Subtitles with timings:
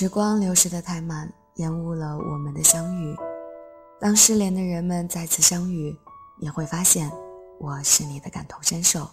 [0.00, 3.14] 时光流逝的太慢，延误了我们的相遇。
[4.00, 5.94] 当失联的人们再次相遇，
[6.38, 7.12] 也会发现
[7.58, 9.06] 我是你的感同身受。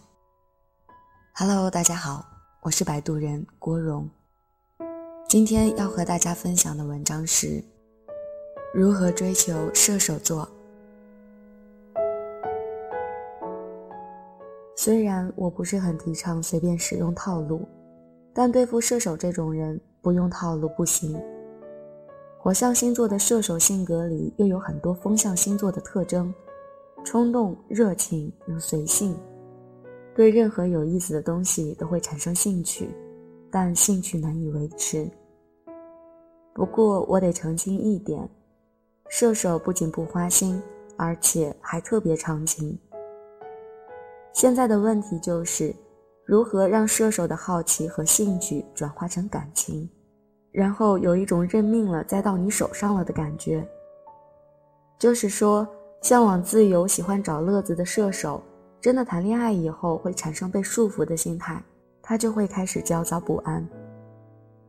[1.34, 2.24] Hello，大家好，
[2.62, 4.10] 我是摆渡人郭荣。
[5.28, 7.62] 今天要和大家分享的文章是
[8.74, 10.48] 如何追求射手座。
[14.78, 17.68] 虽然我不是很提倡随便使用套路，
[18.34, 21.22] 但对付射手这种人，不用套路不行。
[22.40, 26.34] 火象星座的射手性格里又有很多风象星座的特征：
[27.04, 29.14] 冲动、热情又随性，
[30.16, 32.90] 对任何有意思的东西都会产生兴趣，
[33.52, 35.12] 但兴趣难以维持。
[36.54, 38.30] 不过我得澄清一点，
[39.10, 40.64] 射手不仅不花心，
[40.96, 42.80] 而且还特别长情。
[44.32, 45.76] 现在的问题就是，
[46.24, 49.90] 如何让射手的好奇和兴趣转化成感情，
[50.58, 53.64] 然后有一种认命了栽到你手上了的感觉。
[54.98, 55.68] 就是说，
[56.02, 58.42] 向往自由、喜欢找乐子的射手，
[58.82, 61.62] 真的谈恋爱以后会产生被束缚的心态，
[62.02, 63.64] 他就会开始焦躁不安。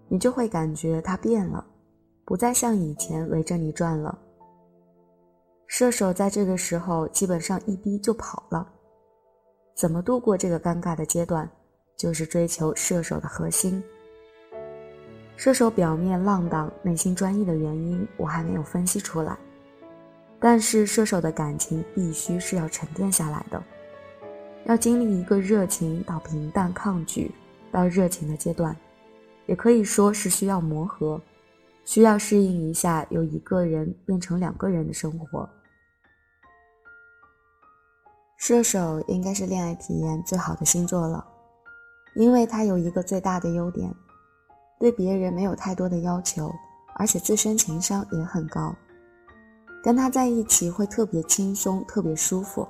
[0.09, 1.65] 你就会感觉他变了，
[2.27, 4.19] 不再像以前围着你转了。
[5.69, 8.71] 射手在这个时候基本上一逼就跑了。
[9.75, 11.51] 怎么度过这个尴尬的阶段，
[11.97, 13.83] 就是追求射手的核心。
[15.39, 19.39] 射手表面浪荡，内心专一的原因，我还没有分析出来。
[20.41, 23.63] 但是射手的感情必须是要沉淀下来的，
[24.65, 27.31] 要经历一个热情到平淡、抗拒
[27.71, 28.77] 到热情的阶段，
[29.47, 31.21] 也可以说是需要磨合，
[31.85, 35.49] 需要适应一下由一个人变成两个人的生活。
[38.39, 41.25] 射手应该是恋爱体验最好的星座了，
[42.17, 43.93] 因为他有一个最大的优点，
[44.79, 46.53] 对别人没有太多的要求，
[46.95, 48.75] 而且自身情商也很高，
[49.83, 52.67] 跟他在一起会特别轻松，特别舒服。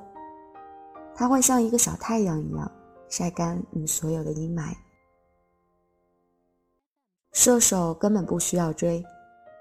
[1.15, 2.71] 他会像一个小太阳一样
[3.09, 4.75] 晒干你所有的阴霾。
[7.33, 9.05] 射手根本不需要追，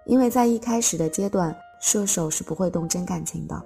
[0.05, 3.65] 因为在一开始的阶段，射手是不会动真感情的，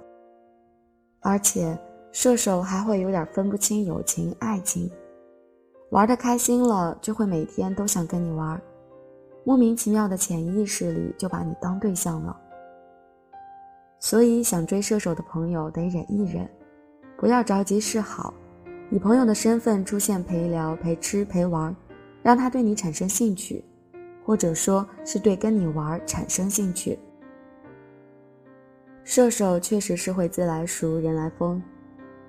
[1.20, 1.78] 而且。
[2.14, 4.92] 射手还会有点分不清友情、爱情，
[5.92, 8.60] 玩的开心了就会每天都想跟你玩，
[9.44, 12.36] 莫名其妙的潜意识里就把你当对象了。
[13.98, 16.48] 所以想追射手的朋友得忍一忍，
[17.16, 18.34] 不要着急示好，
[18.90, 21.74] 以朋友的身份出现陪聊、陪吃、陪玩，
[22.22, 23.64] 让他对你产生兴趣，
[24.24, 26.98] 或者说是对跟你玩产生兴趣。
[29.04, 31.62] 射手确实是会自来熟，人来疯。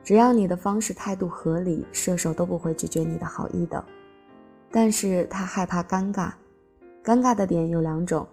[0.04, 3.84] 只要你的方式态度合理，射手都不会拒绝你的好意的。
[4.70, 6.32] 但是他害怕尴尬，
[7.04, 8.26] 尴尬的点有两种：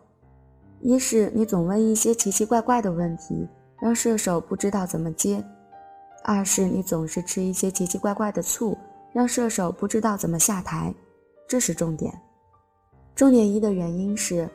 [0.81, 3.49] 一是你总问一些奇奇怪怪的问题，
[3.81, 5.43] 让射手不知道怎么接；
[6.23, 8.79] 二是你总是吃一些奇奇怪怪的醋，
[9.13, 10.95] 让射手不知道怎么下台。
[11.49, 12.17] 这是重点。
[13.17, 14.49] 重点一的原因是，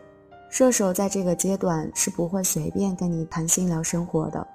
[0.50, 4.48] 射手在这个阶段是不会随便跟你谈心聊生活的。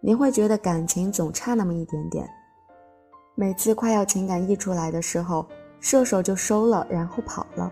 [0.00, 2.26] 你会觉得感情总差那么一点点，
[3.34, 5.46] 每次快要情感溢出来的时候，
[5.78, 7.70] 射手就收了，然后跑了。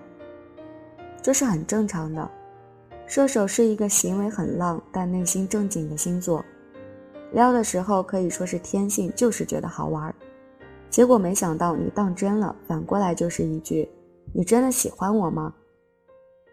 [1.26, 2.30] 这是很正常的。
[3.04, 6.44] 射手是一个行为很浪但内心正经的星座，
[7.32, 10.14] 撩的时候可以说是天性，就是觉得好玩。
[10.88, 13.88] 结果没想到你当真了，反过来就是一句
[14.32, 15.52] ：“你真的喜欢我吗？”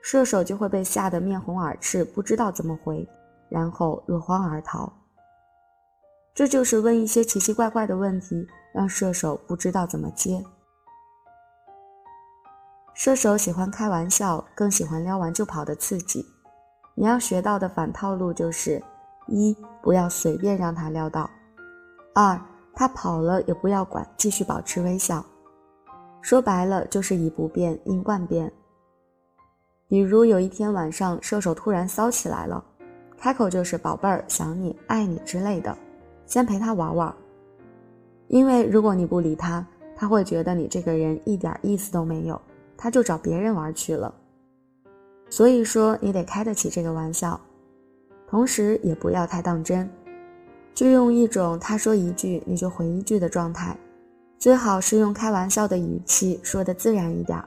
[0.02, 3.08] 射手就会被吓得面红耳赤，不知道怎么回，
[3.50, 4.92] 然后落荒而逃。
[6.34, 10.44] 这就是问一些奇奇怪怪的问题，让射手不知道怎么接。
[13.04, 16.26] 射手喜欢开玩笑，更喜欢撩完就跑的刺激。
[16.96, 18.82] 你要学到的反套路就是：
[19.28, 21.30] 一不要随便让他撩到；
[22.16, 22.40] 二
[22.74, 25.22] 他跑了也不要管，继续保持微笑。
[26.22, 28.50] 说白了就是以不变应万变。
[29.90, 32.64] 比如有一天晚上，射手突然骚起来了，
[33.18, 35.78] 开口就是“宝贝儿，想你，爱你”之类的。
[36.26, 37.14] 先陪他玩玩，
[38.30, 42.42] 因为如果你不理他，他会觉得你这个人一点意思都没有，
[42.78, 44.14] 他就找别人玩去了。
[45.30, 47.40] 所以说，你得开得起这个玩笑，
[48.28, 49.90] 同时也不要太当真，
[50.74, 53.76] 就用一种他说一句你就回一句的状态，
[54.38, 57.42] 最好是用开玩笑的语气说的自然一点。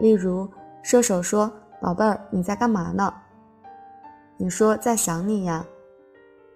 [0.00, 0.48] 例如，
[0.82, 3.12] 射手说：“宝贝儿，你在干嘛呢？”
[4.38, 5.64] 你说：“在想你呀。”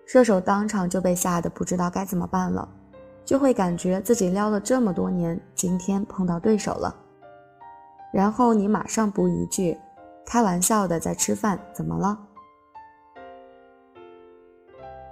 [0.06, 2.68] 射手当场就被吓得不知道该怎么办了，
[3.24, 6.94] 就会感觉自己撩了这么多年，今天碰到对手了。
[8.16, 9.76] 然后你马上补一句
[10.24, 12.18] ：“开玩笑的在吃饭，怎么了？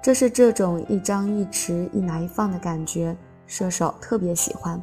[0.03, 3.15] 这是这种一张一弛、一拿一放的感觉，
[3.47, 4.83] 射手特别喜欢。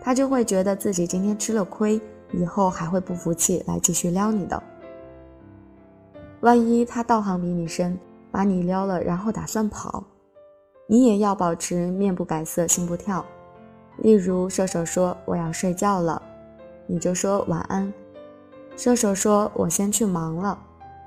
[0.00, 2.00] 他就会觉得自己今天吃了亏，
[2.32, 4.62] 以后还会不服气来继续撩你的。
[6.40, 7.98] 万一他道行比你深，
[8.30, 10.02] 把你撩了，然后打算跑，
[10.86, 13.22] 你也要保持面不改色心不跳。
[13.98, 16.22] 例如，射手说我要睡觉了，
[16.86, 17.92] 你就说晚安。
[18.76, 20.58] 射手说我先去忙了，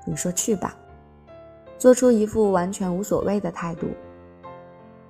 [0.06, 0.76] 你说去吧。
[1.78, 3.86] 做出一副完全无所谓的态度，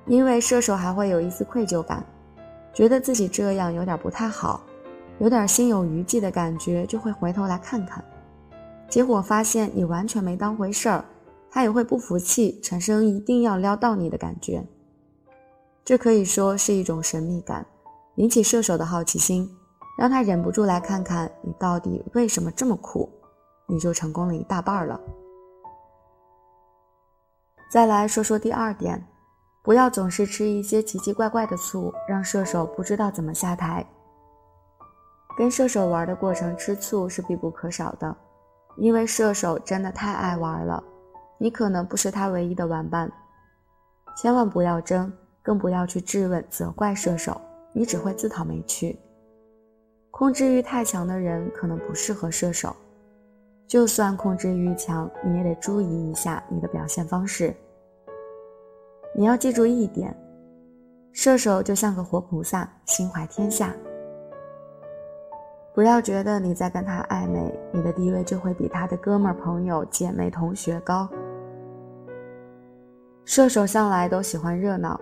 [0.06, 2.04] 因为射手还会有一丝愧疚感，
[2.74, 4.60] 觉得自己这样有点不太好，
[5.18, 8.04] 有点心有余悸的感觉，就会回头来看看。
[8.88, 11.04] 结果发现你完全没当回事儿，
[11.50, 14.64] 他也会不服气，产生一定要撩到你的感觉。
[15.84, 17.64] 这可以说是一种神秘感，
[18.16, 19.50] 引起射手的好奇心，
[19.98, 23.10] 让他忍不住来看看你到底为什么这么酷，
[23.66, 25.00] 你就成功了一大半了。
[27.68, 29.04] 再来说说第二点，
[29.60, 33.84] 不要总是吃一些奇奇怪怪的醋，让射手不知道怎么下台。
[35.36, 38.16] 跟射手玩的过程吃醋是必不可少的，
[38.76, 40.80] 因为射手真的太爱玩了，
[41.38, 43.10] 你可能不是他唯一的玩伴。
[44.16, 45.12] 千万不要争，
[45.42, 47.40] 更不要去质问责怪射手，
[47.72, 48.96] 你只会自讨没趣。
[50.10, 52.74] 控制欲太强的人可能不适合射手。
[53.66, 57.54] 就算控制欲强，你也得注意一下你的表现方式。
[59.14, 60.16] 你要记住一点，
[61.12, 63.74] 射手就像个活菩萨，心怀天下。
[65.74, 71.08] 不要觉得你在跟他暧昧，你的地位就会比他的哥们儿、朋友、姐妹、同学高。
[73.24, 74.98] 射手向来都喜欢热闹，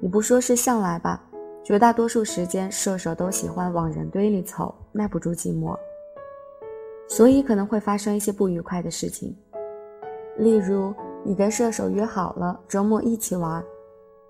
[0.00, 1.22] 你不说是向来吧，
[1.66, 5.76] 绝大多数时间射手都喜欢往人堆里凑，耐不住寂寞。
[7.08, 9.36] 所以可能会发生一些不愉快的事情，
[10.36, 13.64] 例如你跟射手约好了周末一起玩，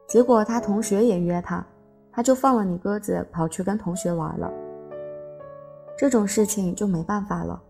[0.06, 1.62] 结果他同学也约他，
[2.10, 4.50] 他就放了你鸽子跑去跟同学玩了。
[5.94, 7.62] 这种事情就没办法了，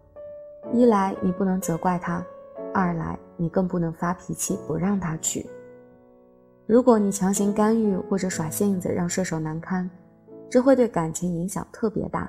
[0.72, 2.24] 一来你不能责怪他，
[2.72, 5.44] 二来你更不能发脾气不让他去。
[6.66, 9.88] 如果你强行干预或者耍性子让射手难堪，
[10.50, 12.28] 这会对感情影响特别大。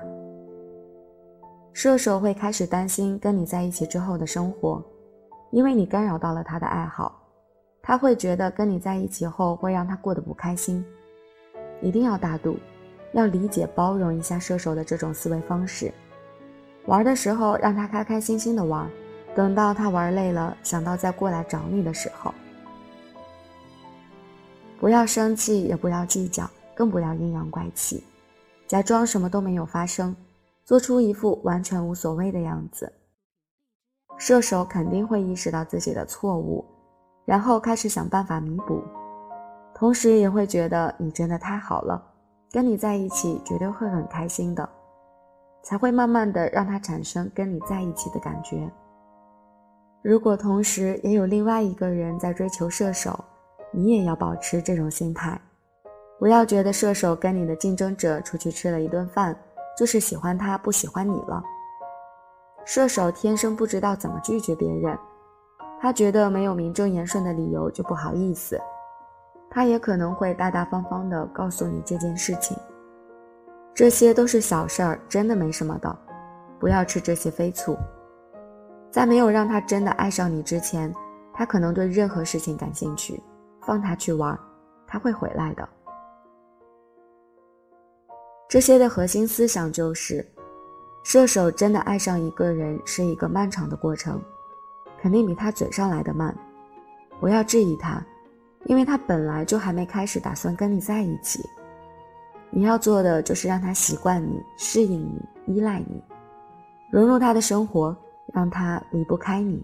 [1.72, 4.80] 射手会开始担心跟你在一起之后的生活，
[5.50, 7.20] 因为你干扰到了他的爱好，
[7.82, 10.84] 他会觉得跟你在一起后会让他过得不开心。
[11.80, 12.56] 一定要大度，
[13.12, 15.92] 要理解包容一下射手的这种思维方式。
[16.86, 18.88] 玩的时候让他开开心心的玩，
[19.34, 22.32] 等到他玩累了，想到再过来找你的时候，
[24.80, 28.04] 不要生气，也不要计较，更不要阴阳怪气，
[28.66, 30.14] 假装什么都没有发生。
[30.64, 32.92] 做出一副完全无所谓的样子，
[34.18, 36.62] 射手肯定会意识到自己的错误，
[37.24, 38.82] 然后开始想办法弥补，
[39.74, 42.00] 同时也会觉得你真的太好了，
[42.52, 44.68] 跟你在一起绝对会很开心的，
[45.62, 48.70] 才会慢慢的让他产生跟你在一起的感觉。
[50.02, 53.24] 如果同时也有另外一个人在追求射手，
[53.70, 55.40] 你也要保持这种心态，
[56.18, 59.36] 不要觉得射手跟你的竞争者出去吃了一顿饭。
[59.76, 61.40] 就是喜欢他不喜欢你了。
[62.64, 64.98] 射手天生不知道怎么拒绝别人，
[65.80, 68.60] 他觉得没有名正言顺的理由就不好意思，
[69.48, 72.56] 他也可能会大大方方的告诉你这件事情。
[73.72, 75.96] 这些都是小事儿，真的没什么的，
[76.58, 77.78] 不要吃这些飞醋。
[78.90, 80.92] 在没有让他真的爱上你之前，
[81.32, 83.22] 他可能对任何事情感兴趣，
[83.68, 84.36] 放他去玩，
[84.86, 85.68] 他会回来的。
[88.48, 90.26] 这些的核心思想就是，
[91.04, 94.18] 射手真的爱上一个人是一个漫长的过程，
[95.02, 96.34] 肯定比他嘴上来的慢。
[97.20, 98.02] 不要质疑他，
[98.64, 101.46] 因为他本来就还没开始打算跟你在一起。
[102.48, 106.02] 你要做的就是让他习惯你、适应你、依赖你，
[106.90, 107.94] 融入他的生活，
[108.32, 109.62] 让他离不开你。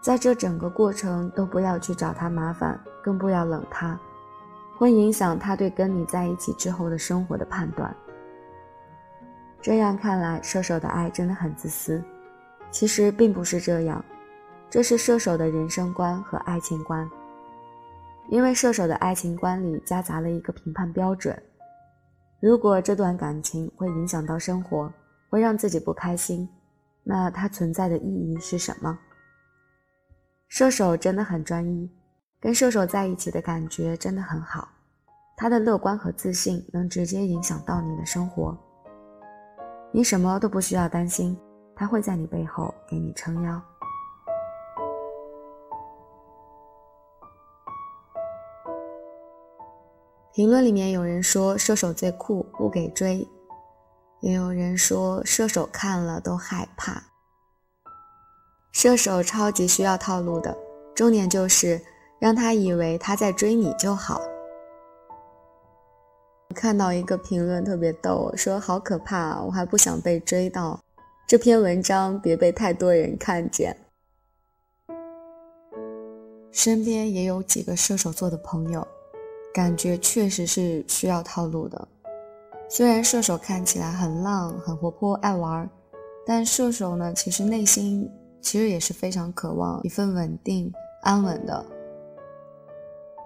[0.00, 3.98] 在这整个过程都不要去找他麻烦，更不要冷他。
[4.76, 7.94] 会影响他对跟你在一起之后的生活的判断。
[9.60, 12.02] 这样看来，射手的爱真的很自私。
[12.70, 14.04] 其实并不是这样，
[14.70, 17.10] 这是射手的人生观和爱情观。
[18.28, 21.36] 因为射手的爱情观里夹杂了一个评判标准：
[22.38, 24.92] 如果这段感情会影响到生活，
[25.28, 26.48] 会让自己不开心，
[27.02, 28.96] 那它存在的意义是什么？
[30.48, 31.88] 射手真的很专一。
[32.40, 34.68] 跟射手在一起的感觉真的很好，
[35.36, 38.56] 他的乐观和自信能直接影响到你的生活。
[39.90, 41.36] 你什么都不需要担心，
[41.74, 43.60] 他会在你背后给你撑腰。
[50.32, 53.26] 评论里面有人说射手最酷，不给追；
[54.20, 57.02] 也有人说射手看了都害怕。
[58.78, 60.56] 射手超级需要套路的，
[60.94, 61.80] 重点就是
[62.20, 64.20] 让他以为他在追你就好。
[66.54, 70.78] 看到一个评论特别逗，说好可怕，我还不想被追到。
[71.26, 73.76] 这篇文章别被太多人看见。
[76.52, 78.86] 身边也有几个射手座的朋友。
[79.52, 81.88] 感觉确实是需要套路的。
[82.68, 85.68] 虽然射手看起来很浪、很活泼、爱玩，
[86.24, 88.08] 但射手呢，其实内心
[88.40, 91.64] 其实也是非常渴望一份稳定、安稳的，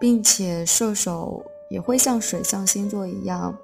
[0.01, 3.57] 并且射手也会像水象星座一样，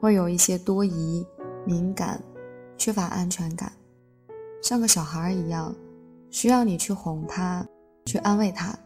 [0.00, 1.26] 会有一些多疑、
[1.64, 2.20] 敏感、
[2.76, 3.72] 缺乏安全感，
[4.62, 5.74] 像个小孩一样，
[6.30, 7.66] 需要你去哄他，
[8.06, 8.76] 去安慰他。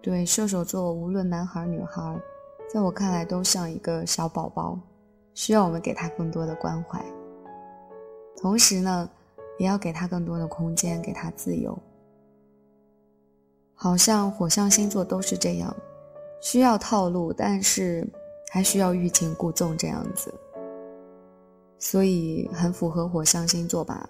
[0.00, 2.20] 对射手座，无论男孩女孩，
[2.72, 4.78] 在我看来都像一个小宝宝，
[5.34, 7.04] 需要我们给他更多的关怀。
[8.36, 9.10] 同时呢，
[9.58, 11.76] 也要给他更多的空间，给他自由。
[13.74, 15.74] 好像火象星座都是这样，
[16.40, 18.08] 需要套路，但是
[18.50, 20.32] 还需要欲擒故纵这样子，
[21.78, 24.08] 所以很符合火象星座吧。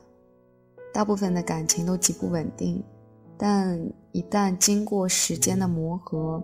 [0.92, 2.82] 大部分的感情都极不稳定。
[3.40, 3.78] 但
[4.10, 6.42] 一旦经过时间的磨合，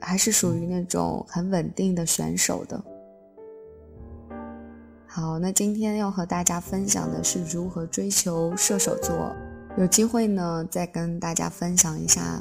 [0.00, 2.80] 还是属于那种很稳定的选手的。
[5.20, 9.36] 好，那今天要和大家分享的是如何追求射手座。
[9.76, 12.40] 有机会呢，再跟大家分享一下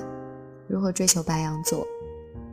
[0.65, 1.85] 如何追求白羊座，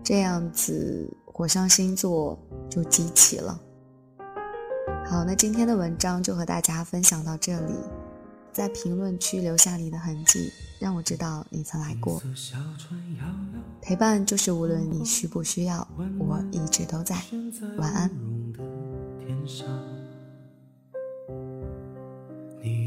[0.03, 2.37] 这样子火象星座
[2.69, 3.61] 就集齐了。
[5.05, 7.75] 好，那今天的文章就和大家分享到这里。
[8.53, 12.21] 在评论区留下你的痕迹，让我知道你曾来过。
[13.81, 15.87] 陪伴就是无论你需不需要，
[16.19, 17.15] 我一直都在。
[17.77, 18.11] 晚安。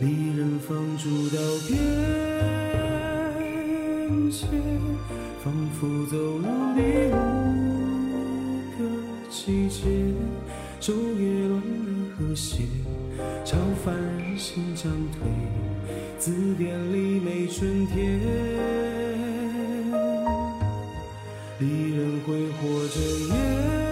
[0.00, 1.78] 离人放逐到边
[4.30, 4.46] 界，
[5.42, 6.80] 仿佛走入第
[7.12, 7.16] 五
[8.76, 8.80] 个
[9.30, 9.78] 季节，
[10.80, 11.60] 昼夜乱了
[12.18, 12.64] 和谐。
[13.44, 15.20] 超凡人心将退，
[16.18, 18.20] 字典里没春天。
[21.60, 22.98] 离人挥霍着
[23.28, 23.83] 眼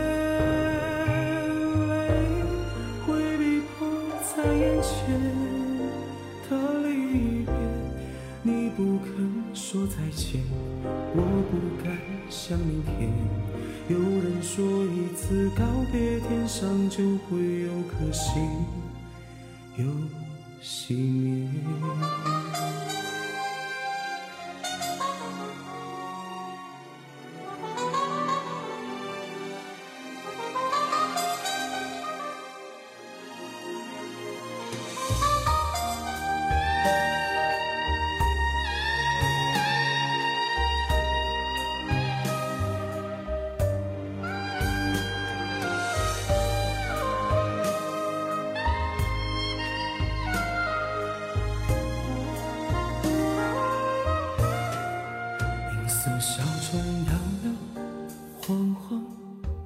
[12.52, 13.10] 像明天。
[13.88, 18.42] 有人说一次告别，天上就会有颗星。
[19.78, 19.86] 有
[20.60, 21.21] 星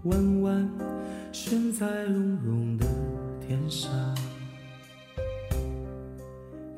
[0.07, 0.71] 弯弯
[1.33, 2.87] 悬在隆隆的
[3.47, 3.91] 天上。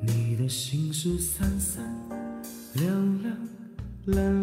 [0.00, 1.84] 你的心是三三
[2.74, 3.36] 两两
[4.06, 4.37] 蓝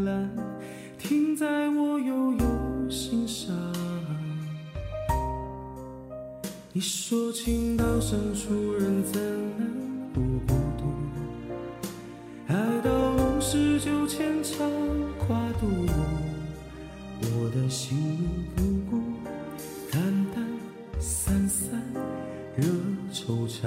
[22.57, 22.63] 热
[23.11, 23.59] 惆怅。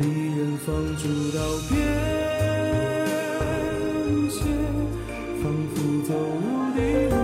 [0.00, 0.04] 离
[0.36, 1.72] 人放逐到边
[4.28, 4.34] 界，
[5.40, 5.76] 仿佛
[6.08, 6.10] 走
[6.42, 6.44] 入
[6.74, 7.16] 第五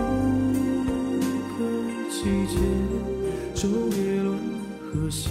[1.59, 1.59] 个
[2.09, 2.55] 季节，
[3.57, 3.59] 昼
[3.97, 4.27] 夜轮
[4.79, 5.25] 和谐，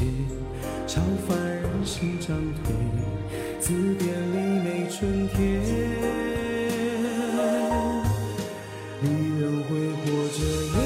[0.86, 2.66] 超凡人心涨退，
[3.62, 5.36] 字典里没春天。
[9.02, 9.06] 离
[9.40, 9.70] 人挥
[10.02, 10.85] 霍着。